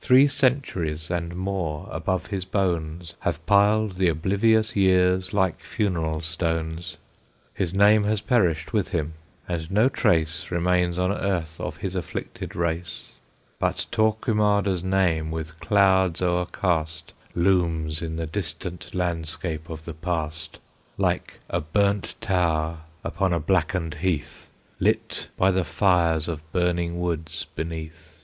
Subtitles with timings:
[0.00, 6.98] Three centuries and more above his bones Have piled the oblivious years like funeral stones;
[7.54, 9.14] His name has perished with him,
[9.48, 13.12] and no trace Remains on earth of his afflicted race;
[13.58, 20.58] But Torquemada's name, with clouds o'ercast, Looms in the distant landscape of the Past,
[20.98, 27.46] Like a burnt tower upon a blackened heath, Lit by the fires of burning woods
[27.54, 28.20] beneath!